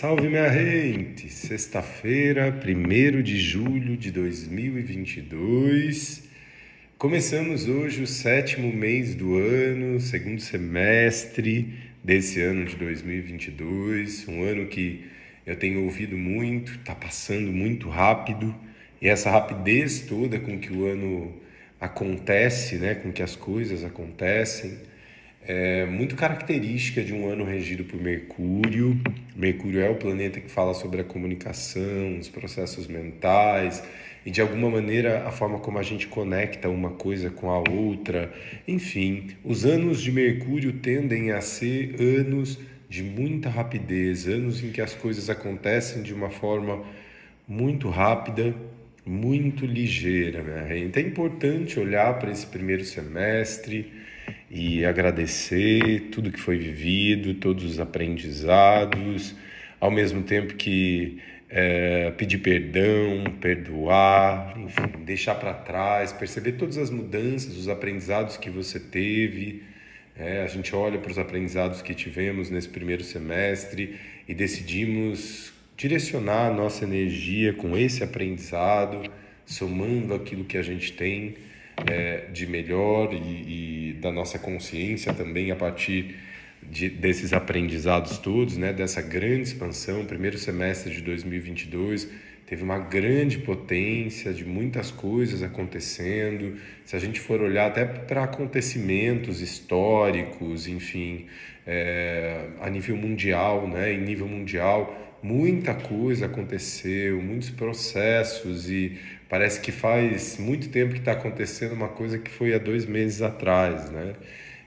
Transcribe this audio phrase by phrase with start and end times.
[0.00, 1.28] Salve minha gente!
[1.28, 6.22] Sexta-feira, 1 de julho de 2022.
[6.96, 14.26] Começamos hoje o sétimo mês do ano, segundo semestre desse ano de 2022.
[14.26, 15.04] Um ano que
[15.46, 18.54] eu tenho ouvido muito, está passando muito rápido
[19.02, 21.38] e essa rapidez toda com que o ano
[21.78, 24.78] acontece, né, com que as coisas acontecem,
[25.46, 29.00] é muito característica de um ano regido por Mercúrio.
[29.34, 33.82] Mercúrio é o planeta que fala sobre a comunicação, os processos mentais
[34.24, 38.32] e de alguma maneira a forma como a gente conecta uma coisa com a outra.
[38.68, 44.80] Enfim, os anos de Mercúrio tendem a ser anos de muita rapidez, anos em que
[44.80, 46.84] as coisas acontecem de uma forma
[47.48, 48.54] muito rápida,
[49.06, 50.42] muito ligeira.
[50.42, 50.78] Né?
[50.80, 53.90] Então é importante olhar para esse primeiro semestre
[54.50, 59.36] e agradecer tudo que foi vivido, todos os aprendizados,
[59.78, 66.90] ao mesmo tempo que é, pedir perdão, perdoar, enfim, deixar para trás, perceber todas as
[66.90, 69.62] mudanças, os aprendizados que você teve.
[70.16, 73.96] É, a gente olha para os aprendizados que tivemos nesse primeiro semestre
[74.28, 79.10] e decidimos direcionar a nossa energia com esse aprendizado,
[79.46, 81.36] somando aquilo que a gente tem
[81.86, 86.16] é, de melhor e, e, da nossa consciência também a partir
[86.62, 90.04] de, desses aprendizados todos, né, dessa grande expansão.
[90.04, 92.08] Primeiro semestre de 2022
[92.46, 96.56] teve uma grande potência de muitas coisas acontecendo.
[96.84, 101.26] Se a gente for olhar até para acontecimentos históricos, enfim,
[101.66, 109.60] é, a nível mundial, né, em nível mundial muita coisa aconteceu, muitos processos e parece
[109.60, 113.90] que faz muito tempo que está acontecendo uma coisa que foi há dois meses atrás,
[113.90, 114.14] né?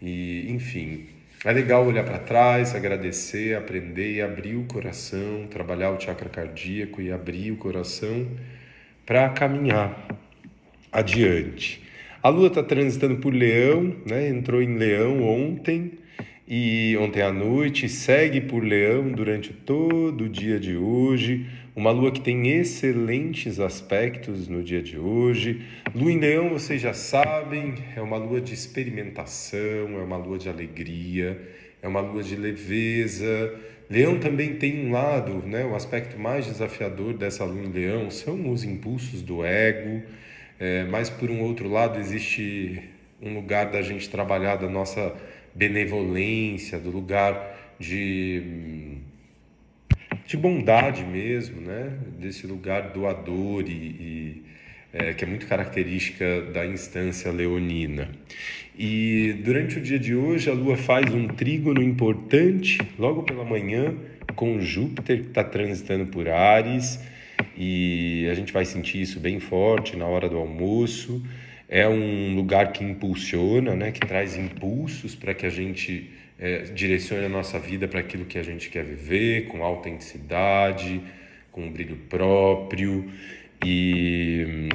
[0.00, 1.06] E enfim,
[1.44, 7.00] é legal olhar para trás, agradecer, aprender e abrir o coração, trabalhar o chakra cardíaco
[7.00, 8.26] e abrir o coração
[9.06, 10.08] para caminhar
[10.90, 11.82] adiante.
[12.22, 14.28] A Lua está transitando por Leão, né?
[14.28, 15.98] Entrou em Leão ontem
[16.50, 21.46] e ontem à noite segue por Leão durante todo o dia de hoje.
[21.76, 25.60] Uma lua que tem excelentes aspectos no dia de hoje.
[25.94, 30.48] Lua em Leão, vocês já sabem, é uma lua de experimentação, é uma lua de
[30.48, 31.38] alegria,
[31.82, 33.54] é uma lua de leveza.
[33.90, 38.50] Leão também tem um lado, né, o aspecto mais desafiador dessa lua em Leão são
[38.50, 40.02] os impulsos do ego,
[40.58, 42.82] é, mas por um outro lado existe
[43.20, 45.14] um lugar da gente trabalhar da nossa
[45.58, 48.98] benevolência, do lugar de,
[50.24, 51.98] de bondade mesmo, né?
[52.20, 54.42] desse lugar doador e, e
[54.92, 58.08] é, que é muito característica da instância leonina.
[58.78, 63.94] E durante o dia de hoje a Lua faz um trígono importante logo pela manhã
[64.36, 67.00] com Júpiter que está transitando por Ares
[67.56, 71.20] e a gente vai sentir isso bem forte na hora do almoço
[71.68, 77.26] é um lugar que impulsiona, né, que traz impulsos para que a gente é, direcione
[77.26, 81.00] a nossa vida para aquilo que a gente quer viver, com autenticidade,
[81.52, 83.10] com brilho próprio
[83.64, 84.68] e hum,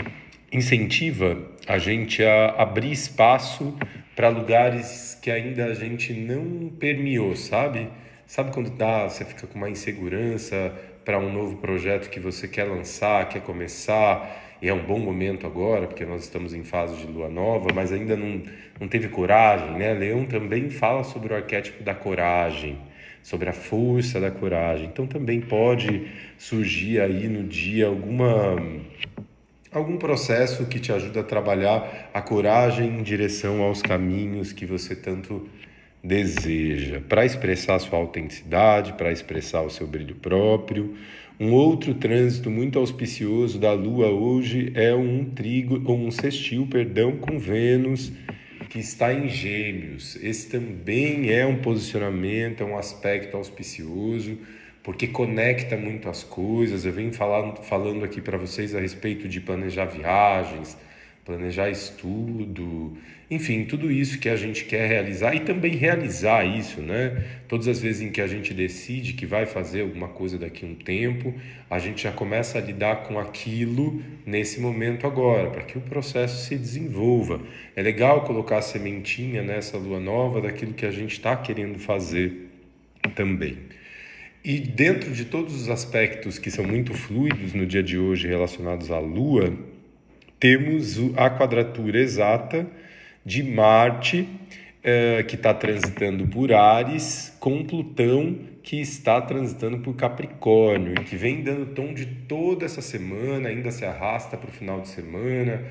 [0.52, 3.76] incentiva a gente a abrir espaço
[4.16, 7.88] para lugares que ainda a gente não permeou, sabe?
[8.28, 12.66] Sabe quando dá, você fica com uma insegurança para um novo projeto que você quer
[12.66, 17.06] lançar, quer começar, e é um bom momento agora, porque nós estamos em fase de
[17.06, 18.42] lua nova, mas ainda não,
[18.80, 19.94] não teve coragem, né?
[19.94, 22.78] Leão também fala sobre o arquétipo da coragem,
[23.22, 24.86] sobre a força da coragem.
[24.86, 28.56] Então também pode surgir aí no dia alguma
[29.70, 34.96] algum processo que te ajuda a trabalhar a coragem em direção aos caminhos que você
[34.96, 35.50] tanto
[36.04, 40.96] deseja, para expressar sua autenticidade, para expressar o seu brilho próprio.
[41.40, 47.18] Um outro trânsito muito auspicioso da Lua hoje é um trigo ou um sextil, perdão,
[47.18, 48.12] com Vênus
[48.70, 50.16] que está em Gêmeos.
[50.16, 54.40] Esse também é um posicionamento, é um aspecto auspicioso,
[54.82, 56.84] porque conecta muito as coisas.
[56.84, 60.76] Eu venho falando, falando aqui para vocês a respeito de planejar viagens,
[61.26, 62.98] planejar estudo,
[63.32, 67.24] enfim, tudo isso que a gente quer realizar e também realizar isso, né?
[67.48, 70.68] Todas as vezes em que a gente decide que vai fazer alguma coisa daqui a
[70.68, 71.34] um tempo,
[71.70, 76.46] a gente já começa a lidar com aquilo nesse momento agora, para que o processo
[76.46, 77.42] se desenvolva.
[77.76, 82.50] É legal colocar a sementinha nessa lua nova daquilo que a gente está querendo fazer
[83.16, 83.58] também.
[84.44, 88.92] E dentro de todos os aspectos que são muito fluidos no dia de hoje relacionados
[88.92, 89.58] à lua,
[90.44, 92.68] temos a quadratura exata
[93.26, 94.28] de Marte
[94.84, 101.16] uh, que está transitando por Ares, com Plutão, que está transitando por Capricórnio, e que
[101.16, 105.64] vem dando tom de toda essa semana, ainda se arrasta para o final de semana,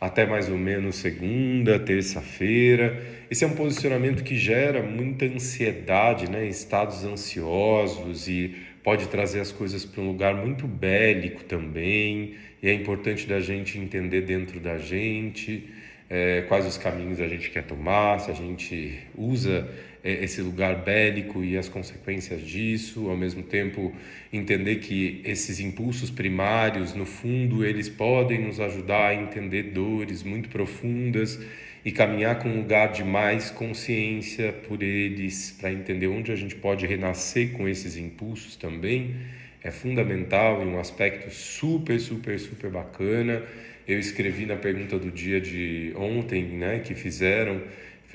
[0.00, 3.00] até mais ou menos segunda, terça-feira.
[3.30, 6.44] Esse é um posicionamento que gera muita ansiedade, né?
[6.44, 12.36] estados ansiosos e pode trazer as coisas para um lugar muito bélico também.
[12.62, 15.68] E é importante da gente entender dentro da gente
[16.08, 19.68] é, quais os caminhos a gente quer tomar, se a gente usa
[20.02, 23.92] é, esse lugar bélico e as consequências disso, ao mesmo tempo
[24.32, 30.48] entender que esses impulsos primários, no fundo, eles podem nos ajudar a entender dores muito
[30.48, 31.38] profundas
[31.84, 36.54] e caminhar com um lugar de mais consciência por eles, para entender onde a gente
[36.54, 39.14] pode renascer com esses impulsos também,
[39.62, 43.42] é fundamental e um aspecto super, super, super bacana
[43.88, 47.62] eu escrevi na pergunta do dia de ontem, né, que fizeram,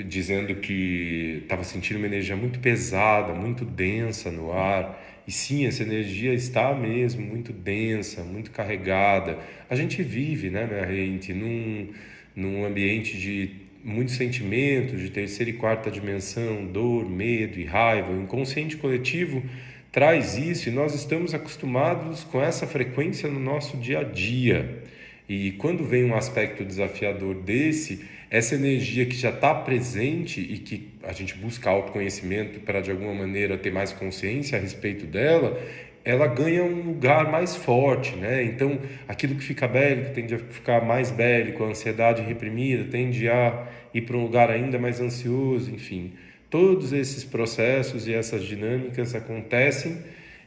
[0.06, 5.01] dizendo que estava sentindo uma energia muito pesada, muito densa no ar.
[5.27, 9.39] E sim, essa energia está mesmo muito densa, muito carregada.
[9.68, 11.89] A gente vive, né, minha gente, num,
[12.36, 13.52] num ambiente de
[13.84, 18.12] muitos sentimentos, de terceira e quarta dimensão, dor, medo e raiva.
[18.12, 19.44] O inconsciente coletivo
[19.92, 24.84] traz isso e nós estamos acostumados com essa frequência no nosso dia a dia.
[25.28, 30.90] E quando vem um aspecto desafiador desse, essa energia que já está presente e que
[31.04, 35.62] a gente busca autoconhecimento para de alguma maneira ter mais consciência a respeito dela,
[36.06, 38.44] ela ganha um lugar mais forte, né?
[38.44, 38.78] Então,
[39.08, 44.02] aquilo que fica bélico tende a ficar mais bélico, a ansiedade reprimida tende a ir
[44.02, 46.14] para um lugar ainda mais ansioso, enfim.
[46.50, 49.98] Todos esses processos e essas dinâmicas acontecem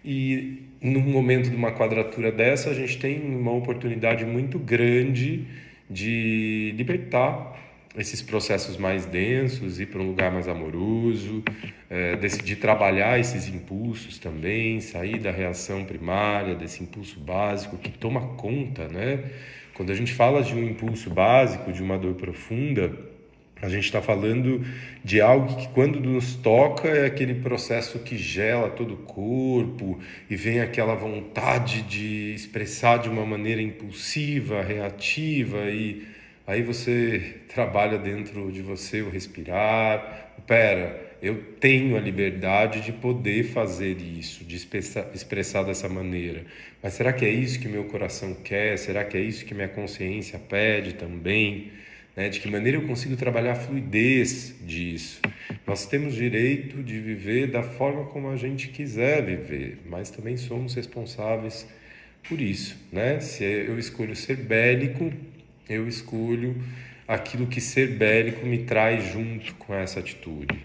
[0.05, 5.45] e num momento de uma quadratura dessa, a gente tem uma oportunidade muito grande
[5.89, 7.57] de libertar
[7.97, 11.43] esses processos mais densos, ir para um lugar mais amoroso,
[11.89, 18.21] é, decidir trabalhar esses impulsos também, sair da reação primária, desse impulso básico que toma
[18.37, 19.25] conta, né?
[19.75, 22.93] Quando a gente fala de um impulso básico, de uma dor profunda,
[23.61, 24.63] a gente está falando
[25.03, 30.37] de algo que, quando nos toca, é aquele processo que gela todo o corpo e
[30.37, 36.07] vem aquela vontade de expressar de uma maneira impulsiva, reativa, e
[36.47, 40.33] aí você trabalha dentro de você o respirar.
[40.47, 46.45] Pera, eu tenho a liberdade de poder fazer isso, de expressar, dessa maneira.
[46.83, 48.79] Mas será que é isso que meu coração quer?
[48.79, 51.73] Será que é isso que minha consciência pede também?
[52.15, 52.29] Né?
[52.29, 55.21] De que maneira eu consigo trabalhar a fluidez disso?
[55.67, 60.75] Nós temos direito de viver da forma como a gente quiser viver, mas também somos
[60.75, 61.67] responsáveis
[62.29, 63.21] por isso, né?
[63.21, 65.13] Se eu escolho ser bélico,
[65.69, 66.57] eu escolho
[67.07, 70.59] aquilo que ser bélico me traz junto com essa atitude.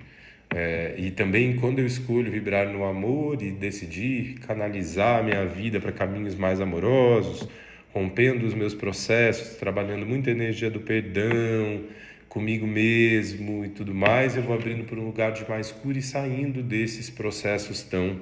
[0.53, 5.79] É, e também quando eu escolho vibrar no amor e decidir canalizar a minha vida
[5.79, 7.47] para caminhos mais amorosos,
[7.93, 11.85] rompendo os meus processos, trabalhando muita energia do perdão,
[12.27, 16.01] comigo mesmo e tudo mais, eu vou abrindo para um lugar de mais cura e
[16.01, 18.19] saindo desses processos tão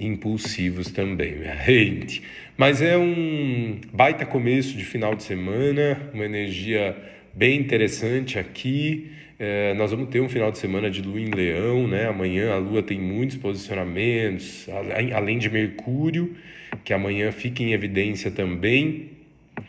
[0.00, 2.22] impulsivos também, minha gente.
[2.56, 6.96] Mas é um baita começo de final de semana, uma energia
[7.32, 9.12] bem interessante aqui.
[9.38, 12.06] É, nós vamos ter um final de semana de lua em leão, né?
[12.06, 14.66] Amanhã a lua tem muitos posicionamentos,
[15.14, 16.36] além de Mercúrio
[16.84, 19.10] que amanhã fique em evidência também.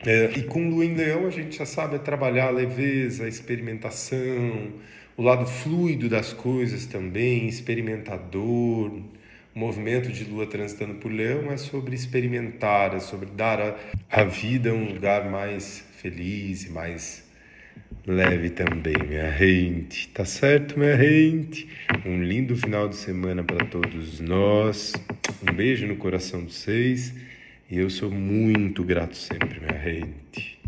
[0.06, 4.70] É, e com Lua em Leão a gente já sabe trabalhar a leveza, a experimentação,
[5.18, 8.92] o lado fluido das coisas também, experimentador.
[9.54, 13.78] Movimento de Lua transitando por Leão é sobre experimentar, é sobre dar
[14.10, 17.30] a vida um lugar mais feliz e mais
[18.08, 20.08] leve também, minha gente.
[20.10, 21.68] Tá certo, minha gente?
[22.06, 24.94] Um lindo final de semana para todos nós.
[25.48, 27.14] Um beijo no coração de vocês.
[27.70, 30.60] E eu sou muito grato sempre, minha gente.